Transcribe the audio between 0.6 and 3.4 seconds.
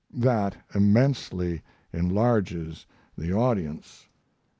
immensely enlarges the